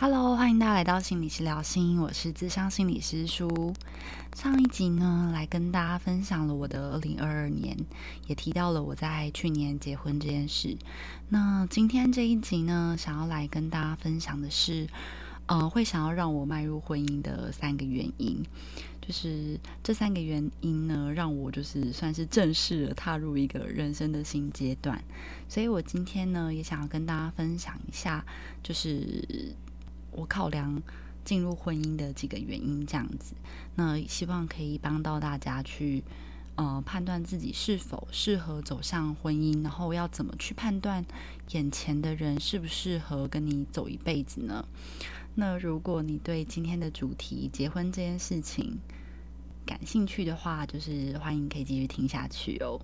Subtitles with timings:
[0.00, 3.74] Hello，欢迎大家来到心理师聊心，我是智商心理师舒。
[4.36, 7.76] 上一集呢，来跟大家分享了我的二零二二年，
[8.28, 10.78] 也提到了我在去年结婚这件事。
[11.30, 14.86] 那今天这一集呢，想要来跟大家分享的是，
[15.46, 18.40] 呃，会想要让我迈入婚姻的三个原因。
[19.02, 25.02] 就是这三个原因呢，让我就是算是正式的踏入一个人生的新阶段。
[25.48, 28.24] 所以我今天呢，也想要跟大家分享一下，
[28.62, 29.56] 就是。
[30.18, 30.82] 我考量
[31.24, 33.34] 进入婚姻的几个原因，这样子，
[33.76, 36.02] 那希望可以帮到大家去
[36.56, 41.04] 呃判断自己是否适合走向婚姻，然后要怎么去判断
[41.52, 44.64] 眼前的人适不适合跟你走一辈子呢？
[45.36, 48.76] 那如果你对今天的主题结婚这件事情
[49.64, 52.80] 感兴趣的话，就是欢迎可以继续听下去哦。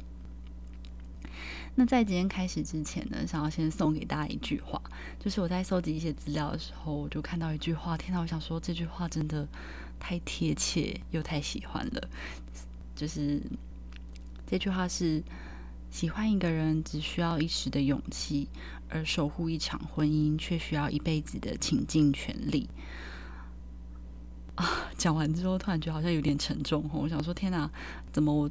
[1.77, 4.81] 那在今天开始之前呢，想要先送给大家一句话，
[5.19, 8.21] 就是我在搜集一些资料的时候，我就看到一句话，天哪！
[8.21, 9.49] 我想说这句话真的
[9.99, 12.09] 太贴切又太喜欢了。
[12.95, 13.43] 就是
[14.47, 15.23] 这句话是：
[15.91, 18.49] 喜欢一个人只需要一时的勇气，
[18.89, 22.69] 而守护一场婚姻却需要一辈子的倾尽全力。
[24.55, 24.65] 啊！
[24.97, 27.69] 讲完之后，突然觉得好像有点沉重我想说，天哪，
[28.13, 28.49] 怎么我？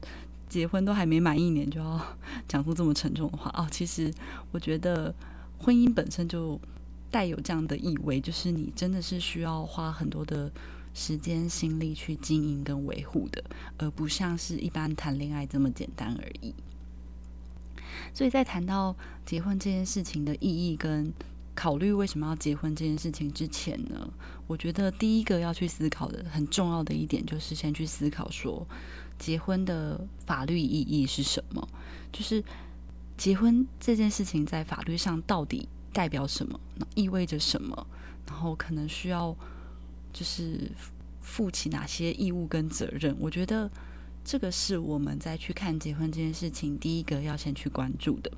[0.54, 2.00] 结婚都还没满一年就要
[2.48, 4.14] 讲出这么沉重的话哦，其实
[4.52, 5.12] 我觉得
[5.58, 6.62] 婚姻本身就
[7.10, 10.52] 带有这样的意味，就是你真的是需要花很多的
[10.94, 13.44] 时间心力去经营跟维护的，
[13.80, 16.54] 而不像是一般谈恋爱这么简单而已。
[18.14, 18.96] 所以在谈到
[19.26, 21.12] 结婚这件事情的意义跟
[21.56, 24.08] 考虑为什么要结婚这件事情之前呢，
[24.46, 28.68] 我觉得第一个要去思考的很重要的一点，就是先去思考说。
[29.20, 31.68] 结婚的法律意义是什么？
[32.12, 32.44] 就是
[33.18, 36.60] 结婚这件事情在法律上到底代表什么？
[36.96, 37.88] 意味着什么？
[38.28, 39.36] 然后可能需要
[40.12, 40.72] 就是
[41.22, 43.16] 负起哪些义务跟责任？
[43.20, 43.70] 我觉得
[44.26, 48.32] 这个是我们在去看结婚这件事情第一个要先去关注的。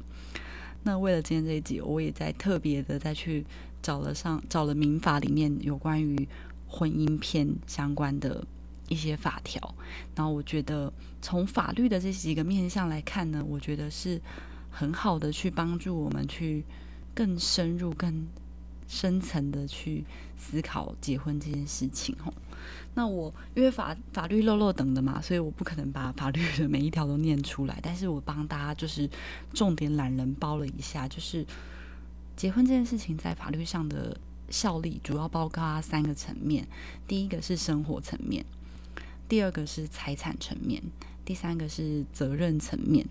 [0.84, 3.46] 那为了今天这一集，我也在特别的再去
[3.82, 6.28] 找了上找了民法里面有关于
[6.68, 8.46] 婚姻篇相关的。
[8.88, 9.76] 一些法条，
[10.16, 10.92] 然后我觉得
[11.22, 14.22] 从法律的这几个面向来看呢，我觉得是
[14.72, 16.64] 很好的去帮助我们去
[17.14, 18.28] 更深入、更
[18.88, 20.04] 深层的去
[20.38, 22.16] 思考结婚这件事情。
[22.24, 22.34] 吼，
[22.94, 29.10] 那我因为法法律漏漏等的嘛，所以我不可能把法律的每一条都念出来，但是我帮大家就是
[29.54, 31.46] 重点懒人包了一下，就是
[32.36, 34.16] 结婚这件事情在法律上的
[34.50, 36.68] 效力主要包括三个层面，
[37.08, 38.46] 第一个是生活层面。
[39.28, 40.82] 第二个是财产层面，
[41.24, 43.06] 第三个是责任层面。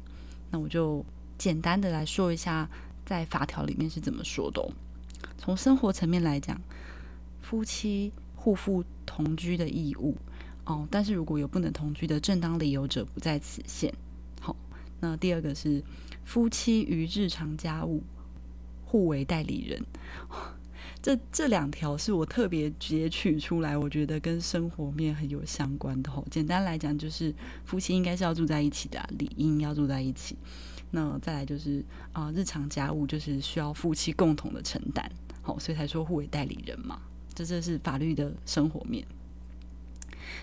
[0.50, 1.04] 那我就
[1.36, 2.68] 简单的来说一下，
[3.04, 4.64] 在法条里面是怎么说的。
[5.36, 6.60] 从生活层面来讲，
[7.40, 10.16] 夫妻互负同居的义务
[10.64, 13.92] 哦，但是如果有不能同居的正当理由者，不在此限。
[14.40, 14.54] 好，
[15.00, 15.82] 那第二个是
[16.24, 18.02] 夫妻于日常家务
[18.84, 19.84] 互为代理人。
[21.04, 26.26] 这这两条是我特别截取出来，我觉得跟生活面很有相关的吼。
[26.30, 27.30] 简单来讲，就是
[27.66, 30.34] 夫妻应该是要住在一起的，理应要住在一起。
[30.92, 31.84] 那再来就是
[32.14, 35.06] 啊，日常家务就是需要夫妻共同的承担，
[35.42, 36.98] 好，所以才说互为代理人嘛。
[37.34, 39.06] 这这是法律的生活面。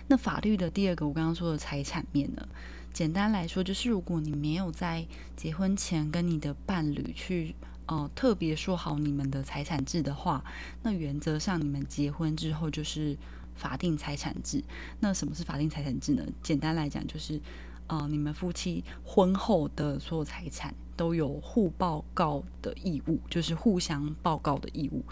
[0.08, 2.48] 那法律的第二个，我刚刚说的财产面呢？
[2.94, 7.56] 简单来说，就是如果你没有在结婚前跟你的伴侣去。
[7.92, 10.42] 哦，特别说好你们的财产制的话，
[10.82, 13.18] 那原则上你们结婚之后就是
[13.54, 14.64] 法定财产制。
[15.02, 16.26] 那什么是法定财产制呢？
[16.42, 17.42] 简单来讲就是，
[17.88, 25.04] 呃，你们夫妻婚后的所有财产都有互报告的义务，就是互相报告的义务。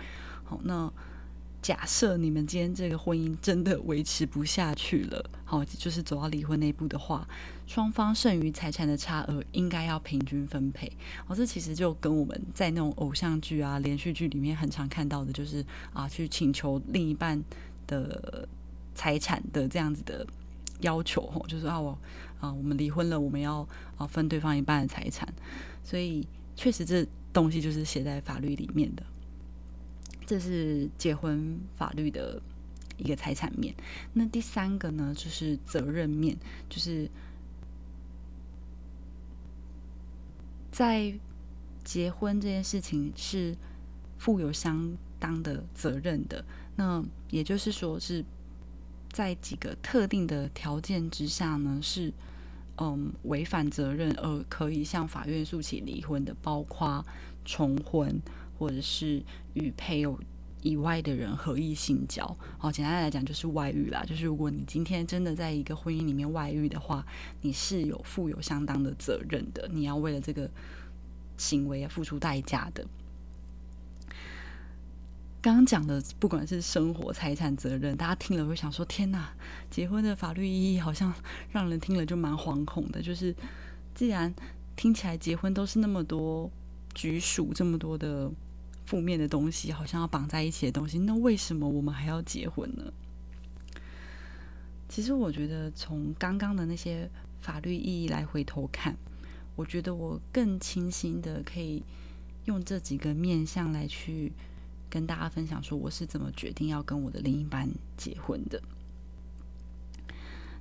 [0.45, 0.89] 好，那。
[1.61, 7.27] 假设你们今天这个婚姻真的维持不下去了，好，就是走到离婚那一步的话，
[7.67, 10.89] 双方剩余财产的差额应该要平均分配。
[11.27, 17.43] 哦，这其实就跟我们在那种偶像剧啊、连续剧里面很常看到的，就是啊，去请求另一半
[17.87, 18.47] 的
[18.95, 20.25] 财产的这样子的
[20.79, 21.97] 要求，哦，就是啊，我
[22.39, 23.67] 啊，我们离婚了，我们要
[23.97, 25.27] 啊分对方一半的财产。
[25.83, 26.25] 所以，
[26.55, 29.03] 确实这东西就是写在法律里面的。
[30.29, 32.39] 这是结婚法律的
[32.97, 33.73] 一个财产面。
[34.13, 36.37] 那第三个呢，就是责任面，
[36.69, 37.09] 就是
[40.71, 41.11] 在
[41.83, 43.57] 结婚这件事情是
[44.19, 46.45] 负有相当的责任的。
[46.75, 48.23] 那也就是说，是
[49.11, 52.13] 在几个特定的条件之下呢，是
[52.77, 57.03] 嗯违反责任而可以向法院诉起离婚的，包括
[57.43, 58.21] 重婚。
[58.59, 59.23] 或者是
[59.53, 60.19] 与配偶
[60.61, 62.37] 以外的人合意性交。
[62.57, 64.03] 好，简单来讲就是外遇啦。
[64.05, 67.05] 就是如果你今天真的在一个婚姻里面外遇的话，
[67.41, 70.51] 你是有负有相当的责任的，你要为了这个
[71.37, 72.85] 行为而付出代价的。
[75.41, 79.33] 刚刚讲的，不管是生活、财产、责任，大家听了会想说：“天哪，
[79.71, 81.13] 结婚的法律意义好像
[81.51, 83.33] 让人听了就蛮惶恐的。”就是
[83.95, 84.33] 既然
[84.75, 86.51] 听起来结婚都是那么多
[86.93, 88.29] 拘束，这么多的
[88.89, 92.91] 负面的东西，好像要绑在一起的东西，那为什么我们还要结婚呢？
[94.87, 97.07] 其实我觉得，从刚刚的那些
[97.39, 98.97] 法律意义来回头看，
[99.55, 101.83] 我觉得我更清晰的可以
[102.45, 104.33] 用这几个面向来去。
[104.91, 108.59] 跟大家分享说，我是怎么决定要跟我的另一半结婚的。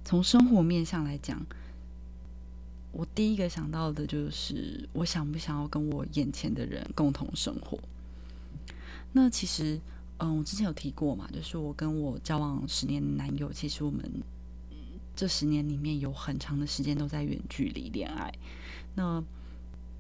[0.05, 1.41] 从生活面相来讲，
[2.93, 7.79] 我第一个想到的就是，我想不想要跟我眼前的人共同生活？
[9.21, 9.81] 那其实，
[10.19, 14.23] 嗯，我之前有提过嘛，就是我跟我交往十年的男友，其实我们
[15.17, 18.33] 这十年里面有很长的时间都在远距离恋爱。
[18.95, 19.23] 那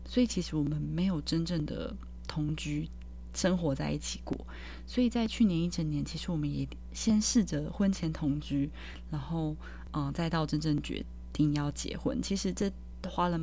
[0.06, 1.94] 所以，其实我们没有真正的
[2.26, 2.88] 同居。
[3.34, 4.36] 生活在一起过，
[4.84, 8.68] 所以在去年一整年，其实我们也先试着婚前同居，
[9.10, 9.54] 然后
[9.92, 12.20] 嗯，再到真正决定要结婚。
[12.20, 12.72] 其实这
[13.08, 13.38] 花了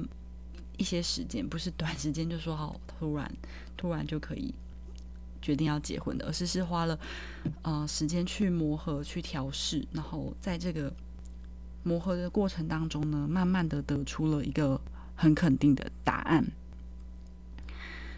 [0.75, 3.31] 一些时间，不是短时间就说好，突然
[3.77, 4.53] 突然就可以
[5.45, 6.97] 决定要结婚的，而是是花了
[7.61, 10.91] 呃时间去磨合、去调试，然后在这个
[11.83, 14.81] 磨合的过程当中呢，慢慢的得出了一个
[15.15, 16.45] 很肯定的答案。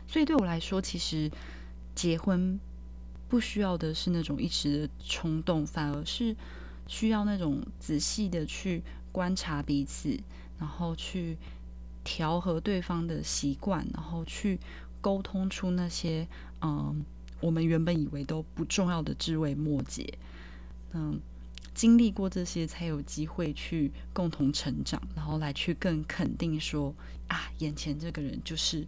[0.07, 1.29] 所以对我来说，其实。
[1.97, 2.59] 结婚
[3.27, 6.35] 不需要的是那种一时的冲动，反而是
[6.85, 10.15] 需要那种仔细的去观察彼此，
[10.59, 11.35] 然后去
[12.03, 14.59] 调和对方的习惯，然后去
[15.01, 16.27] 沟通出那些
[16.62, 17.03] 嗯
[17.39, 20.17] 我们原本以为都不重要的枝微末节。
[20.93, 21.19] 嗯，
[21.73, 26.93] 经历过这些，才有机会去共同成长，然后来去更肯定说
[27.27, 28.85] 啊，眼前这个人就是。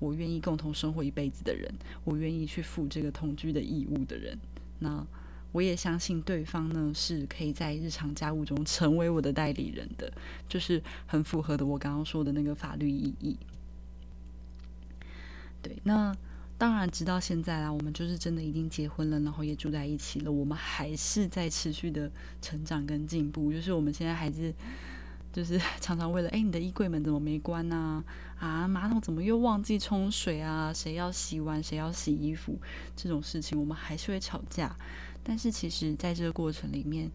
[0.00, 1.68] 我愿意共同生活一辈子的人，
[2.04, 4.38] 我愿意去负这个同居的义务的人，
[4.78, 5.04] 那
[5.50, 10.12] 我也相信对方呢是可以在日常家务中成为我的代理人的，
[10.48, 13.36] 就是很符合的我刚刚说的那个法律意义。
[15.60, 16.16] 对，那
[16.58, 22.10] 当然直到现在啦，我们就是真的已经结婚了，然后也住在一起了，我们还是在持续的
[22.42, 24.52] 成长跟进步，就是我们现在还是。
[25.30, 28.02] 就是 常常为了哎，你的衣柜门怎么没关呢？
[28.40, 30.72] 啊，马桶怎么又忘记冲水啊？
[30.72, 32.58] 谁要洗碗，谁要洗衣服？
[32.96, 34.74] 这种事情我们还是会吵架。
[35.22, 37.10] 但是其实在这个过程里面，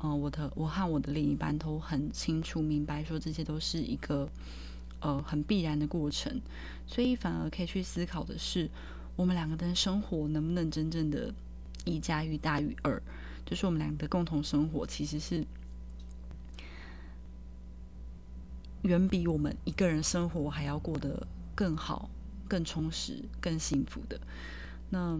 [0.00, 4.28] 嗯，我的我和我的另一半都很清楚明白，说这些都是一个
[5.00, 6.40] 呃很必然的过程。
[6.86, 8.70] 所以反而可以去思考的是，
[9.16, 11.34] 我们两个的生活能不能真正的
[11.84, 13.02] 一加一大于二？
[13.44, 15.44] 就是我们两个的共同生活其实是。
[18.82, 22.08] 远比我们一个人生活还要过得更好、
[22.46, 24.18] 更充实、更幸福的。
[24.88, 25.18] 那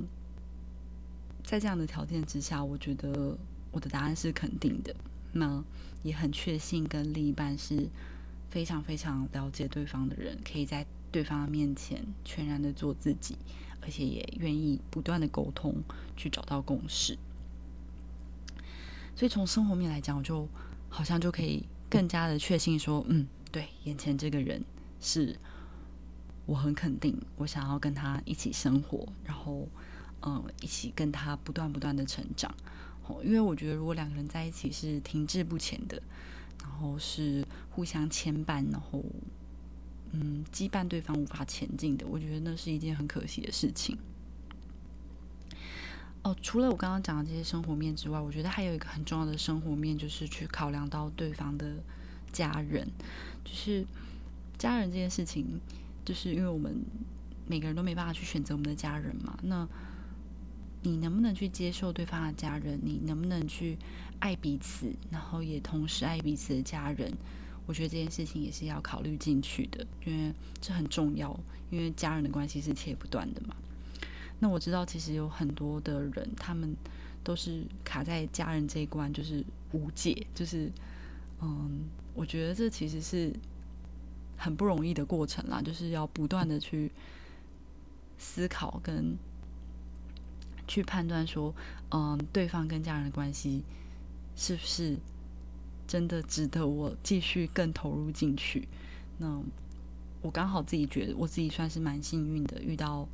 [1.43, 3.37] 在这样的条件之下，我觉得
[3.73, 4.95] 我的答案是肯定的。
[5.33, 5.63] 那
[6.05, 7.89] 也很确信，跟另一半是
[8.51, 13.37] 非常非常了解对方的人，可以在对方的面前全然的做自己，
[13.81, 15.75] 而且也愿意不断的沟通，
[16.17, 17.19] 去找到共识。
[19.15, 20.49] 所以从生活面来讲，我就
[20.89, 23.27] 好像就可以更加的确信说，嗯。
[23.51, 24.63] 对，眼前这个人
[25.01, 25.35] 是
[26.45, 29.67] 我很肯定，我想要跟他一起生活，然后
[30.21, 32.55] 嗯，一起跟他不断不断的成长。
[33.25, 36.03] 因为我觉得如果两个人在一起是停滞不前的，
[36.69, 39.03] 然后是互相牵绊，然后
[40.13, 43.97] 嗯羁绊对方无法前进的，我觉得那是一件很可惜的事情。
[46.23, 51.77] 哦，除了我刚刚讲的这些生活面之外，我觉得还有一个很重要的生活面，就是去考量到对方的
[52.33, 52.87] 家人。
[53.45, 53.87] 就是
[54.59, 55.61] 家人这件事情，
[56.05, 56.77] 就是因为我们
[57.47, 59.39] 每个人都没办法去选择我们的家人嘛。
[59.43, 59.67] 那
[60.83, 62.79] 你能不能去接受对方的家人？
[62.83, 63.77] 你能不能去
[64.19, 67.13] 爱彼此，然后也同时爱彼此的家人？
[67.67, 71.39] 我觉得这件事情也是要考虑进去的，因为这很重要。
[71.71, 73.55] 因为家人的关系是切不断的嘛。
[74.39, 76.75] 那我知道，其实有很多的人，他们
[77.23, 80.71] 都是卡在家人这一关，就是无解，就是
[81.41, 81.85] 嗯。
[82.15, 83.33] 我觉得这其实是
[84.37, 86.91] 很不容易的过程啦，就是要不断的去
[88.19, 89.17] 思考跟
[90.69, 91.53] 去判断，说，
[91.91, 93.65] 嗯，对方跟家人的关系
[94.37, 94.97] 是不是
[95.87, 98.69] 真的值得我继续更投入进去？
[99.17, 99.43] 那
[100.21, 103.09] 我刚好自己觉得我自己算是蛮幸运的，遇到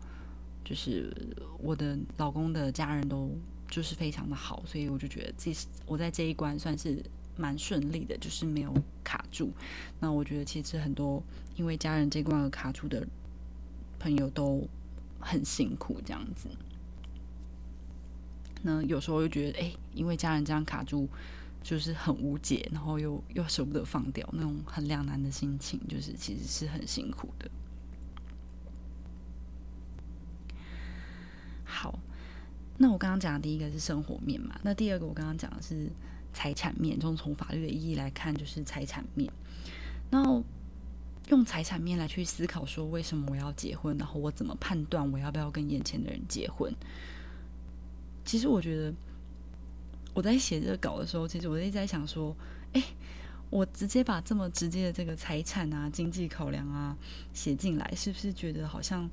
[0.64, 1.10] 就是
[1.58, 3.30] 我的老公的家人都
[3.70, 5.52] 就是非常的好，所以我就觉得这
[5.86, 7.02] 我在这一关算是
[7.36, 9.52] 蛮顺利的，就是没有卡住。
[10.00, 11.22] 那我觉得其实很多
[11.56, 13.06] 因为家人这关而卡住的
[13.98, 14.66] 朋友都
[15.20, 16.48] 很辛苦，这样子。
[18.66, 21.06] 那有时候又觉得，哎，因为家人这样卡住，
[21.62, 27.50] 就是很无解，然后又又舍不得放掉，那种很两难的心情，就是其实是很辛苦的。
[31.62, 31.98] 好，
[32.78, 35.90] 那我刚刚讲的第一个是生活面嘛，那第二个我刚刚讲的是
[36.32, 39.30] 财产面，就从法律的意义来看，就是财产面。
[40.10, 40.42] 然后
[41.28, 46.74] 用财产面来去思考，说为什么我要结婚，然后我怎么判断我要不要跟眼前的人结婚？
[48.24, 48.92] 其实我觉得
[50.14, 52.34] 我在写这个稿的时候，其实我一直在想说，
[52.72, 52.82] 哎，
[53.50, 56.96] 我直接把这么直接的这个财产啊、经济考量啊
[57.34, 59.08] 写进来，是不是觉得好像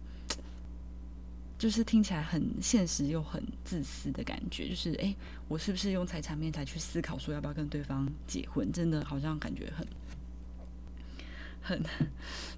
[1.58, 4.70] 就是听起来很现实又很自私的感觉？
[4.70, 5.14] 就是哎，
[5.48, 8.72] 我是不是用财产面来去思考说要不要跟对方结婚？
[8.72, 9.86] 真的好像感觉很
[11.62, 11.84] 很，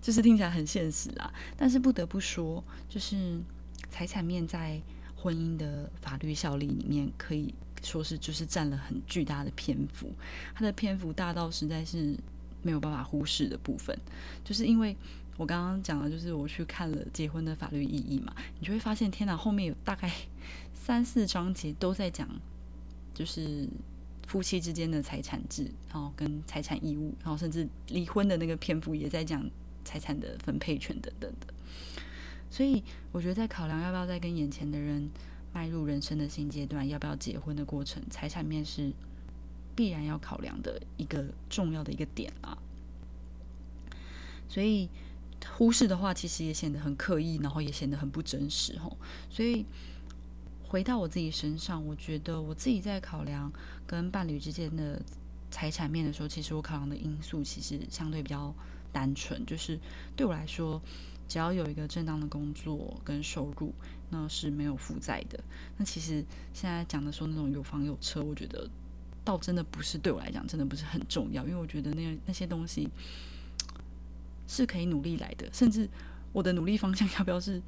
[0.02, 1.34] 就是听起来很现实啊。
[1.58, 3.40] 但是不得不说，就是
[3.90, 4.80] 财产面在。
[5.24, 10.12] 婚姻的法律效力里面，可以说是就是占了很巨大的篇幅，
[10.54, 12.14] 它的篇幅大到实在是
[12.62, 13.98] 没有办法忽视的部分。
[14.44, 14.94] 就是因为
[15.38, 20.12] 我刚刚讲的，就是我去看了结婚的法律意义嘛，你就会发现，天哪，后面有大概
[20.74, 22.28] 三四章节都在讲，
[23.14, 23.66] 就是
[24.28, 29.50] 夫妻之间的财产制，然后跟财产义务，然后甚至离婚的那个篇幅也在讲
[29.86, 31.48] 财产的分配权等等的。
[32.54, 35.10] 所以我觉得，在考量要不要再跟眼前的人
[35.52, 38.94] 迈入人生的新阶段，要不要结婚的过程，财产面是
[39.76, 42.56] 必然要考量的一个重要的一个点啊。
[44.48, 44.88] 所以
[45.58, 48.96] 忽视的话，其实也显得很刻意，然后也显得很不真实吼。
[49.32, 49.66] 所以
[50.68, 53.52] 回到我自己身上，我觉得我自己在考量
[53.88, 55.02] 跟伴侣之间的
[55.50, 58.54] 财产面的时候，其实我考量的因素其实相对比较
[58.92, 59.80] 单纯，就是
[60.16, 60.80] 对我来说。
[61.34, 63.74] 只要有一个正当的工作跟收入，
[64.12, 65.44] 那是没有负债的。
[65.78, 66.24] 那其实
[66.54, 68.70] 现在讲的说那种有房有车，我觉得
[69.26, 72.88] 倒真的不是对我来讲真的不是很重要，因为我觉得那那些东西
[74.48, 75.50] 是可以努力来的。
[75.52, 75.90] 甚至
[76.32, 77.60] 我的努力方向 要不要是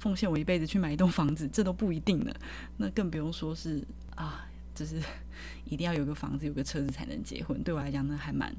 [0.00, 2.34] 奉献我一辈子去买一栋房子，这都不一定呢。
[2.78, 3.86] 那更不用说是
[4.16, 5.00] 啊，就是
[5.64, 7.62] 一定要有个房子有个车子才能结婚。
[7.62, 8.52] 对我来讲呢，还蛮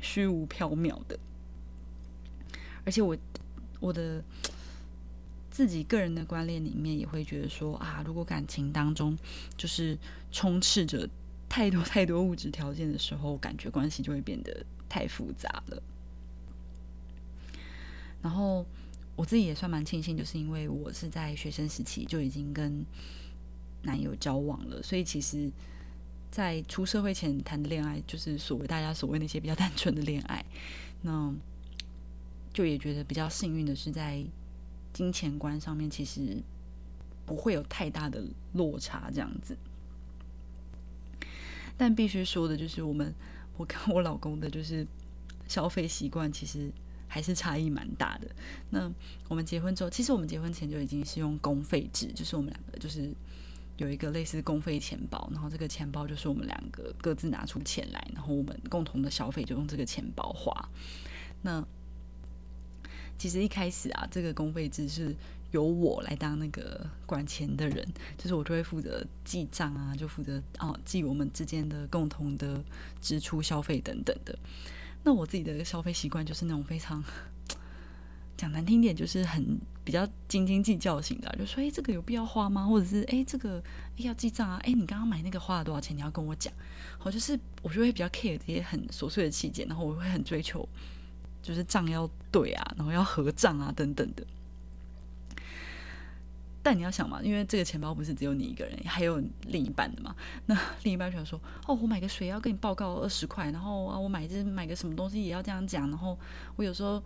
[0.00, 1.18] 虚无缥缈的。
[2.84, 3.18] 而且我。
[3.84, 4.24] 我的
[5.50, 9.14] 自己个人的观念里面也会觉得说啊，如果感情当中
[9.58, 9.98] 就是
[10.32, 11.06] 充斥着
[11.50, 15.82] 太多太多物质条件的时候，感觉关系就会变得太复杂了。
[18.22, 18.64] 然后
[19.16, 22.86] 我自己也算蛮庆幸，就是因为我是在学生时期就已经跟
[23.82, 25.50] 男友交往了，所以其实，
[26.30, 30.42] 在出社会前谈的恋爱，就是所谓大家所谓那些比较单纯的恋爱，
[31.02, 31.34] 那。
[32.54, 34.24] 就也觉得比较幸运的是，在
[34.94, 36.40] 金钱观上面，其实
[37.26, 39.54] 不会有太大的落差这样子。
[41.76, 43.12] 但必须说的就是，我们
[43.56, 44.86] 我跟我老公的，就是
[45.48, 46.70] 消费习惯其实
[47.08, 48.28] 还是差异蛮大的。
[48.70, 48.88] 那
[49.28, 53.12] 我们结婚之后，其实我们结婚前就已经是用公费制，就是我们两个就是
[53.76, 60.68] 有一个类似公费钱包，然后这个钱包就是我们两个各自拿出钱来，然后我们共同的消费就用这个钱包花。
[61.42, 61.66] 那
[63.18, 65.14] 其实一开始啊，这个公费制是
[65.52, 67.86] 由我来当那个管钱的人，
[68.18, 72.62] 就是我就会负责记账啊，就负责啊记我们之间的共同的
[73.00, 74.36] 支出、消费等等的。
[75.04, 77.02] 那我自己的消费习惯就是那种非常
[78.36, 82.66] 讲难听点，就是很比较斤斤计较型的，就说哎，这个有必要花吗？
[82.66, 83.62] 或者是哎，这个
[83.96, 84.58] 要记账啊？
[84.64, 85.96] 哎，你刚刚买那个花了多少钱？
[85.96, 86.52] 你要跟我讲。
[86.98, 90.68] 好，就是我就会比较 care 这些很琐碎的细节，然后我会很追求。
[91.44, 94.24] 就是账要对啊，然后要合账啊，等等的。
[96.62, 100.16] 但你要想嘛，因为这个钱包不是只有你一个人，还有另一半的嘛。
[100.46, 105.90] 那另一半就说：“哦，我买个水要跟你报告二十块，然后啊，我买这买个什么东西也要这样讲。
[105.90, 106.18] 然后
[106.56, 107.02] 我有时候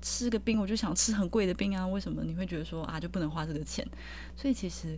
[0.00, 1.84] 吃个冰，我就想吃很贵的冰啊。
[1.84, 3.84] 为什么你会觉得说啊，就不能花这个钱？
[4.36, 4.96] 所以其实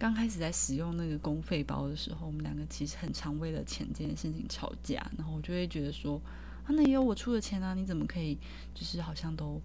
[0.00, 5.08] 刚开始在使用那个公费包的时候，我们两个其实很常为了钱这件事情吵架。
[5.16, 6.20] 然后我就会觉得说。
[6.64, 7.74] 啊，那也有我出的钱啊！
[7.74, 8.38] 你怎么可以
[8.74, 9.60] 就是好像都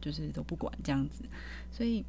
[0.00, 1.24] 就是都不管这样子？
[1.72, 2.04] 所以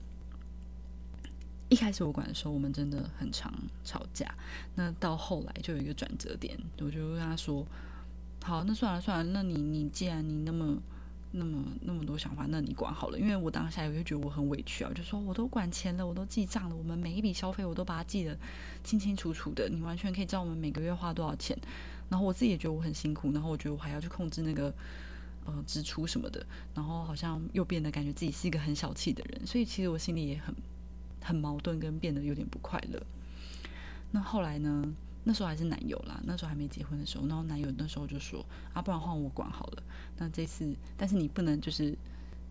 [1.69, 4.31] 一开始我管的时候，我们真的很常吵架。
[4.75, 7.65] 那到后来就有一个转折点，我就跟他说
[8.43, 10.77] ：“好，那算了算了，那你你既然你那么
[11.37, 13.19] 那么那么多想法，那你管好了。
[13.19, 18.37] 因为我当下也会觉得我很委屈啊，就说我都管钱了，我都记账了，我们每一笔消费我都把它记得
[18.83, 21.57] 清清楚楚的，你完全可以知道我们每个月花多少钱。
[22.09, 24.73] 然后我自己也觉得我很辛苦，然后我觉得我还要去控制那个
[25.45, 30.55] 呃支出什么的，然后好像又变得感觉自己是一个很小气的人，所以其实我心里也很
[31.21, 33.01] 很矛盾，跟变得有点不快乐。
[34.11, 34.93] 那后来呢？
[35.27, 39.83] 那时候还是男友啦，那时候还没结婚的时候，然后男友那时候就说：“啊，不然换我管好了。”
[40.17, 41.97] 那这次，但是你不能就是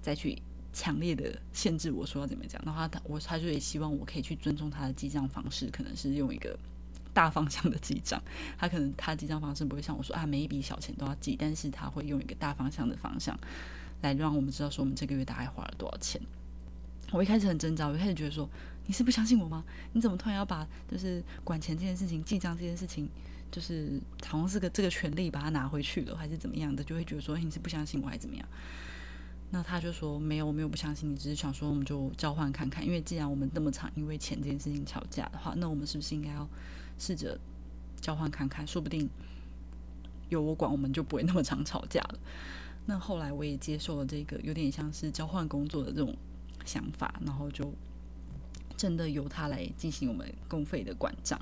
[0.02, 0.37] 再去
[0.73, 2.61] 强烈的限制我说要怎么讲。
[2.66, 6.59] 然后他我他就也希望我可以去尊重他的记账方式，可能是用一个
[7.12, 8.21] 大方向的记账。
[8.59, 13.38] 他可能他记账方式不会像我说啊，每一笔小钱都要记，但是他会用一个大方向的方向
[14.02, 16.21] 来让我们知道说我们这个月大概花了多少钱。
[17.12, 18.50] 我一开始很挣扎，我一开始觉得说。
[18.87, 19.64] 你是不相信我吗？
[19.93, 23.09] 你怎么突然要把就是管钱这件事情、记账这件事情，
[23.50, 26.85] 就是好像是个这个权利把它拿回去了，还是怎么样的？
[26.85, 28.47] 就会觉得说你是不相信我，还是怎么样？
[29.50, 32.85] 那他就说没有，我没有不相信你，只是想说我们就交换看看。
[32.85, 36.49] 因为既然我们那么长因为钱这件事情吵架的话，那我们是不是应该要
[36.99, 37.38] 试着
[38.00, 38.67] 交换看看？
[38.67, 39.09] 说不定
[40.29, 42.19] 有我管，我们就不会那么常吵架了。
[42.87, 46.14] 那后来我也接受了这个有点像是交换工作的这种
[46.64, 47.73] 想法，然后就。
[48.76, 51.40] 真的由他来进行我们公费的管账，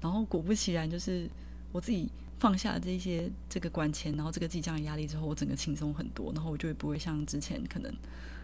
[0.00, 1.28] 然后果不其然，就是
[1.70, 2.08] 我自己
[2.38, 7.94] 放下这些这个管钱，然后这个记账压力之后，我整个轻松很多，然后我就不会像之前可能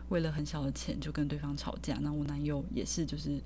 [0.09, 1.99] 为了很小的钱就跟对方吵架。
[2.00, 3.40] 那我男友也是，就是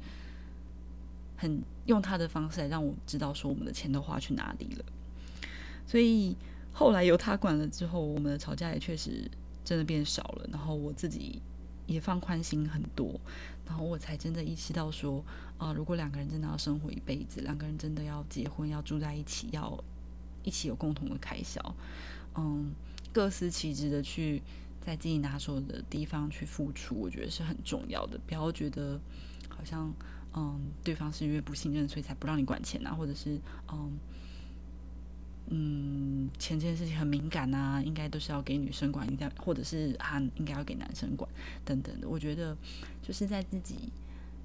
[1.37, 4.85] 很用他的方式来让我知道说我们的钱都花去哪里了。
[5.87, 6.37] 所以
[6.73, 9.29] 后来由他管了之后，我们的吵架也确实
[9.65, 11.41] 真的变少了，然后我自己
[11.93, 13.21] 也放宽心很多。
[13.67, 15.25] 然后我才真的意识到说，
[15.59, 19.83] 啊，如果两个人真的要生活一辈子，两个人真的要结婚，要住在一起，要
[20.43, 21.75] 一起有共同的开销，
[22.35, 22.73] 嗯，
[23.13, 24.43] 各司其职的去
[24.81, 28.19] 在自己拿手的地方去付出，我觉得是很重要的。
[28.27, 29.01] 不要觉得
[29.49, 29.93] 好像，
[30.35, 33.93] 嗯，对方是因为不信任，所以才不让你管钱啊，或者是，嗯。
[35.55, 41.31] 嗯，钱这件事情很敏感啊，应该都是要给女生管，应该或者是啊，应该要给男生管
[41.63, 42.09] 等等的。
[42.09, 42.57] 我觉得
[43.03, 43.91] 就是在自己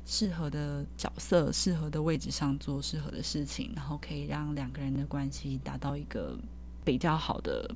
[0.06, 6.38] 适合的角色、适合的位置上做适合的事情，然后可以让两个人的关系达到一个
[6.84, 7.74] 比较好的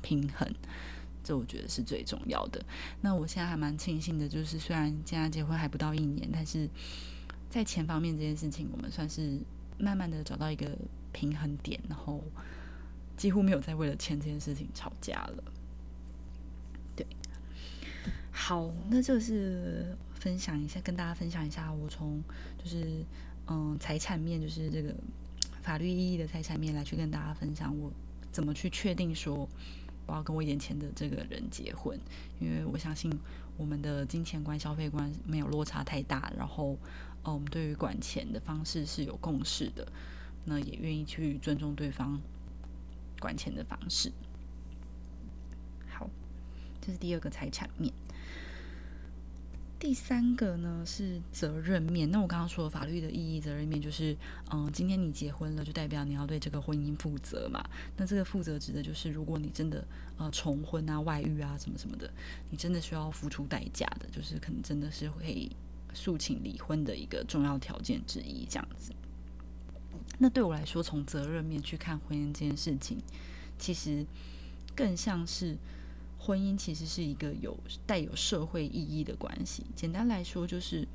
[0.00, 0.50] 平衡，
[1.22, 2.64] 这我觉得是最重要的。
[3.02, 6.66] 那我现在还蛮庆幸的，就是虽然现在结婚还不到一年，但是
[7.50, 9.38] 在钱方面这件事情，我们算是
[9.76, 10.70] 慢慢的找到一个
[11.12, 12.24] 平衡点，然后。
[13.22, 15.44] 几乎没有再为了钱这件事情吵架了。
[16.96, 17.06] 对，
[18.32, 22.20] 好，那就是分享一下，跟大家分享一下，我从
[22.58, 23.04] 就是
[23.46, 24.92] 嗯财产面，就是这个
[25.62, 27.92] 法律意义的财产面来去跟大家分享，我
[28.32, 29.48] 怎么去确定说
[30.04, 31.96] 我要跟我眼前的这个人结婚，
[32.40, 33.08] 因为我相信
[33.56, 36.76] 我们的金钱观、消费观没有落差太大，然后
[37.22, 39.86] 嗯，我们对于管钱的方式是有共识的，
[40.44, 42.20] 那也愿意去尊重对方。
[43.22, 44.10] 管钱的方式，
[45.88, 46.10] 好，
[46.80, 47.94] 这是第二个财产面。
[49.78, 52.08] 第三个呢是责任面。
[52.10, 54.16] 那我刚刚说法律的意义，责任面就是，
[54.52, 57.64] 嗯，今天你结婚了，就代表你要对这个婚姻负责嘛。
[57.96, 59.84] 那这个负责指的就是，如果你真的
[60.18, 62.08] 呃重婚啊、外遇啊什么什么的，
[62.50, 65.50] 你真的需要付出代价的，就是可能真的是会
[65.94, 68.92] 诉请离婚的一个重要条件之一，这样子。
[70.22, 72.96] 那对我来说，从责任面去看婚姻这件事情，
[73.58, 74.06] 其实
[74.72, 75.56] 更像是
[76.16, 79.64] 婚姻其实是一个有带有社会意义的关系。
[79.74, 80.86] 简单来说，就是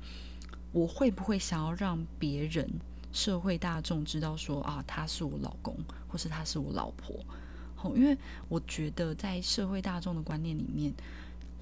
[0.71, 2.65] 我会不会想要让别人、
[3.11, 5.75] 社会大众知道说啊，他是我老公，
[6.07, 7.19] 或是他是我老婆。
[7.75, 10.93] 好，因为我觉得在社会大众的观念里面，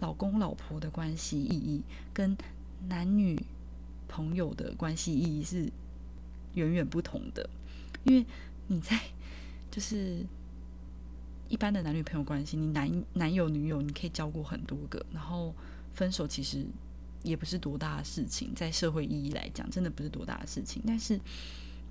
[0.01, 1.81] 老公老婆的关系意义
[2.13, 2.37] 跟
[2.87, 3.43] 男女
[4.07, 5.71] 朋友的关系意义是。
[6.55, 7.47] 远远不同的，
[8.03, 8.25] 因为
[8.67, 8.99] 你在
[9.69, 10.25] 就是
[11.47, 15.53] 一般的男女朋友关系，你男男友女友你可以交过很多个，然后
[15.93, 16.65] 分手其实
[17.21, 20.81] 也不是多大的事情，在社会意义来讲，真的不是多大的事情。
[20.87, 21.19] 但是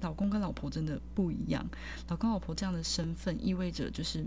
[0.00, 1.64] 老公跟老婆真的不一样，
[2.08, 4.24] 老公老婆这样的身份意味着就是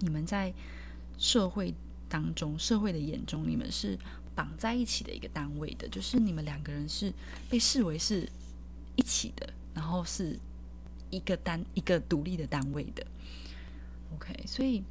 [0.00, 0.52] 你们在
[1.18, 1.72] 社会
[2.08, 3.98] 当中，社会的眼中，你们是
[4.34, 7.12] 绑在一起的一个单位的，就是你们两个人是
[7.48, 8.28] 被视为是。
[8.96, 10.38] 一起的，然后是
[11.10, 13.06] 一个单一个独立的单位的
[14.14, 14.34] ，OK。
[14.46, 14.82] 所以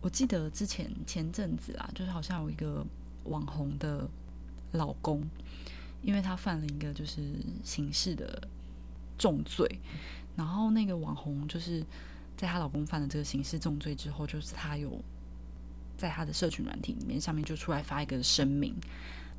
[0.00, 2.84] 我记得之前前阵子啊，就是好像有一个
[3.24, 4.08] 网红的
[4.72, 5.22] 老公，
[6.02, 7.22] 因为他犯了一个就是
[7.62, 8.48] 刑事的
[9.16, 9.80] 重罪，
[10.36, 11.84] 然后那个网红就是
[12.36, 15.00] 在她老公犯了这个刑事重罪之后，就是她有
[15.96, 18.74] 在她的社群软体里面上面就出来发一个声明，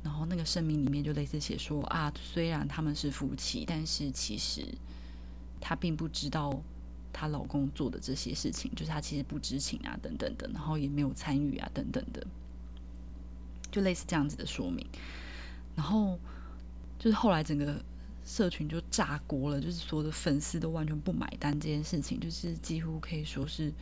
[0.06, 4.64] 然后那个声明里面就类似写说啊，虽然他们是夫妻，但是其实
[5.60, 6.62] 她并不知道
[7.12, 12.24] 她老公做的这些事情，就是她其实不知情啊，等等的，然后也没有参与啊，等等的，
[13.72, 14.86] 就类似这样子的说明。
[15.74, 16.16] 然后
[16.98, 17.82] 就是后来整个。
[18.28, 23.72] 社群就炸锅了，就是所有的粉丝都完全不买单这件事情，就是几乎可以说是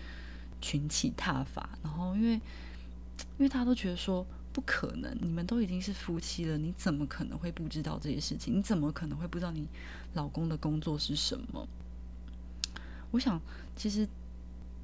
[0.60, 1.66] 群起踏伐。
[1.82, 8.56] 然后因为因为大家都觉得说不可能，你们都已经是夫妻了，你怎么可能会不知道这些事情？
[8.56, 9.68] 你怎么可能会不知道你
[10.14, 11.68] 老公的工作是什么？
[13.10, 13.38] 我想，
[13.76, 14.08] 其实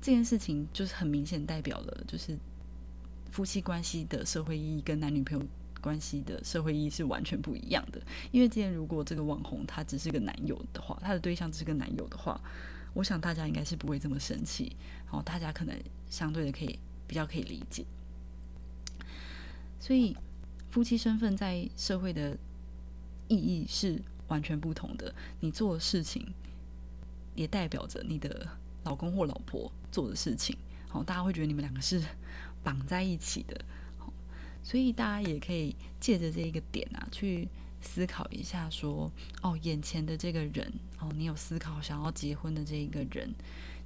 [0.03, 2.37] 这件事情就是很明显代表了，就是
[3.31, 5.47] 夫妻关系的社会意义跟男女朋友。
[5.83, 7.99] 关系的社会意义是完全不一样的。
[8.33, 12.39] 因为今天如果这个网红他只是个男友的话，他的对象只是个男友的话，
[12.93, 14.77] 我想大家应该是不会这么生气。
[15.07, 15.75] 然后大家可能
[16.11, 17.83] 相对的可以比较可以理解。
[19.81, 20.17] 所以
[20.71, 22.39] 夫妻身份在社会的
[23.27, 25.13] 意义是完全不同的。
[25.41, 26.33] 你做的事情
[27.35, 28.47] 也代表着你的
[28.85, 30.57] 老公或老婆做的事情。
[30.89, 32.01] 好，大家会觉得你们两个是
[32.63, 33.65] 绑在一起的。
[34.63, 37.49] 所以大家也可以借着这一个点啊，去
[37.81, 43.35] 思考一下，说哦，眼前的这个人哦，你有思考想要结婚的这一个人，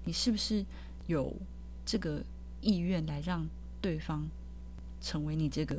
[0.04, 0.66] 你是不是
[1.06, 1.32] 有
[1.86, 2.24] 这个
[2.60, 3.48] 意愿来让
[3.80, 4.28] 对方
[5.04, 5.76] 成为你这个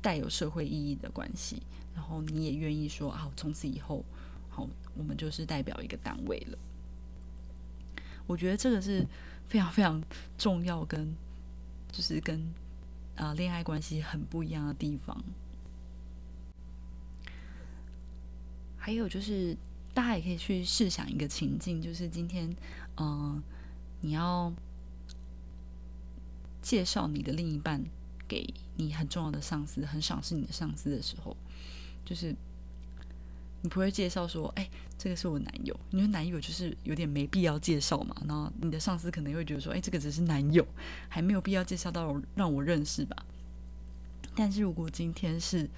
[0.00, 1.60] 带有社会意义的关系？
[1.94, 4.04] 然后你也愿意说啊，从此以后，
[4.48, 6.58] 好，我们就是代表一个单位了。
[8.26, 9.04] 我觉得这个是
[9.48, 10.00] 非常非常
[10.38, 11.12] 重要，跟
[11.90, 12.40] 就是跟。
[13.16, 15.24] 啊，恋爱关系很不一样的地方，
[18.76, 19.56] 还有就是，
[19.94, 22.54] 大家也可以去试想一个情境，就是今天，
[22.98, 23.42] 嗯，
[24.02, 24.52] 你要
[26.60, 27.82] 介绍你的另一半
[28.28, 31.36] 给你很重要的上司，很赏识你的上司的时候，
[32.04, 32.34] 就是
[33.62, 38.14] 你不会介绍说，哎，这个是我男友，因为男友就是有点没必要介绍嘛。
[38.26, 40.66] 然后你的上司可能会觉得说，哎，这个只是男友，
[41.08, 43.16] 还没有必要介绍到让我认识吧。
[44.34, 45.68] 但是如果今天是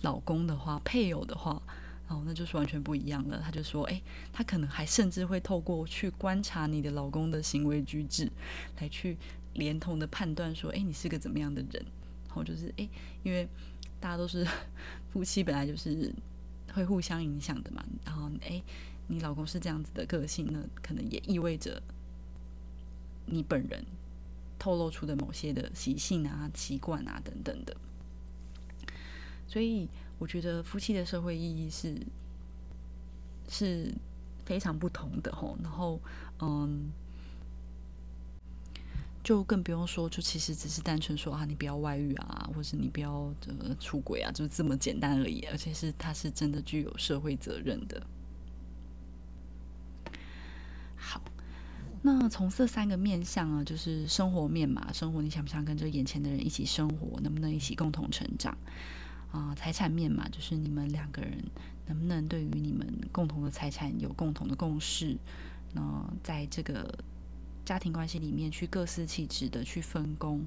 [0.00, 1.62] 老公的话，配偶的话，
[2.08, 3.40] 哦，那就是完全不一样了。
[3.44, 4.00] 他就说，哎，
[4.32, 8.30] 他可能还甚至会透过去观察你的老公的行为举止，
[8.80, 9.16] 来去
[9.54, 11.84] 连同的判断说，哎，你是个怎么样的人。
[12.26, 12.88] 然后就是，哎，
[13.22, 13.48] 因为
[13.98, 14.46] 大家都是
[15.10, 16.12] 夫妻，本来就是
[16.72, 17.84] 会互相影响的嘛。
[18.04, 18.62] 然后，哎，
[19.06, 21.82] 你老公是这样子的个性呢，可能也意味着
[23.26, 23.84] 你本人
[24.58, 27.76] 透露出的某些的习性啊、习惯啊等等的。
[29.48, 31.96] 所以我觉得夫妻的社会意义是
[33.48, 33.92] 是
[34.44, 35.98] 非常不同的吼，然后
[36.40, 36.92] 嗯，
[39.28, 48.02] 就更不用说，就其实只是单纯说啊，你不要外遇啊，或是你不要呃出轨啊，就这么简单而已，而且是他是真的具有社会责任的。
[50.96, 51.20] 好，
[52.00, 58.56] 那从这三个面向啊，就是生活面嘛，生活你想不想跟着眼前的人一起生活，能不能一起共同成长？
[59.30, 61.36] 啊，财产面嘛，就是你们两个人
[61.84, 65.18] 能不能对于你们共同的财产有共同的共识？
[65.74, 66.98] 那在这个
[67.68, 70.40] 家庭关系里面去各司其职的去分工，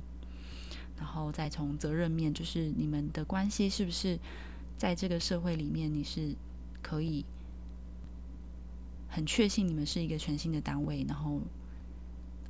[0.98, 4.18] 然后再从责任面，就是你们的关系是不是
[4.76, 6.34] 在这个社会里面，你是
[6.82, 7.24] 可以
[9.08, 11.40] 很确信你们是一个全新的单位，然后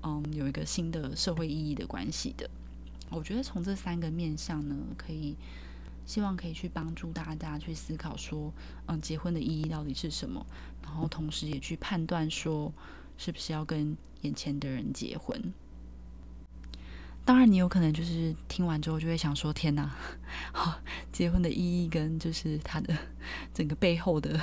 [0.04, 2.50] 嗯，有一个新的社会意义的关系的。
[3.10, 5.36] 我觉得从这三个面向呢，可以。
[6.04, 8.52] 希望可以去帮助大家去思考说，
[8.88, 10.46] 嗯，结婚的意义到底是什么？
[10.82, 12.74] 然后同时也去判断说，
[13.24, 15.54] 是不是要跟眼前的人结婚。
[17.24, 19.96] 当然，你有可能就是听完之后就会想说：“天哪，
[20.52, 20.82] 好，
[21.12, 22.98] 结婚的意义跟就是他的
[23.54, 24.42] 整个背后的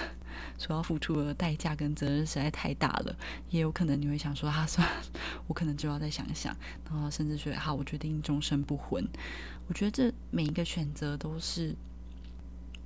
[0.57, 3.17] 所要付出的代价跟责任实在太大了。”
[3.51, 4.89] 也有可能你会想说：“啊，算，
[5.49, 6.57] 我可能就要再想一想。”
[6.89, 9.05] 然后甚至说：“好，我决定终身不婚。”
[9.67, 11.75] 我觉得这每一个选择都是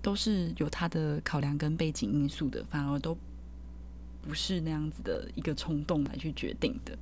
[0.00, 3.14] 都是有他的考量跟背景因素的，反而都
[4.22, 6.96] 不是那样子的一个冲动来去决定的。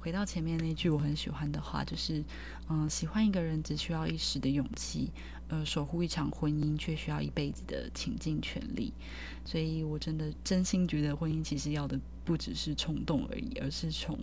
[0.00, 2.24] 回到前面那句我很喜欢的话，就是
[2.68, 5.12] 嗯，喜欢一个人只需要一时的勇气，
[5.48, 8.92] 呃，守护一场婚姻却需要一辈子的倾尽全力。
[9.44, 14.18] 所以我真的真心觉得婚姻其实要的不只是冲动而已，而是从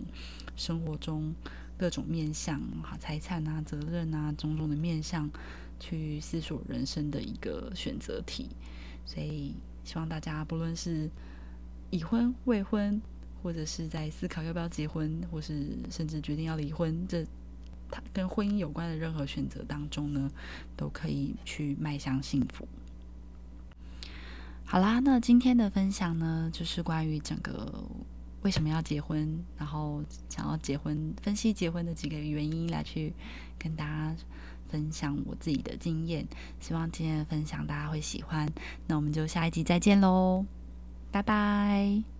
[0.56, 1.34] 生活中。
[1.78, 5.30] 各种面向，哈，财产啊，责任啊，种种的面向，
[5.78, 8.50] 去思索人生的一个选择题。
[9.06, 11.08] 所以，希望大家不论是
[11.90, 13.00] 已婚、未婚，
[13.42, 17.24] 或者是在思考要不要结婚，或是甚至决定要离婚，这
[17.90, 20.30] 他跟婚姻有关的任何选择当中呢，
[20.76, 22.68] 都可以去迈向幸福。
[24.64, 27.84] 好啦，那今天的分享呢，就是关于整个
[28.42, 33.12] 为什么要结婚，然后想要结婚，分析结婚的几个原因，来去
[33.58, 34.14] 跟大家
[34.68, 36.24] 分享我自己的经验。
[36.60, 38.48] 希望今天的分享大家会喜欢。
[38.86, 40.46] 那我们就下一集再见喽，
[41.10, 42.19] 拜拜。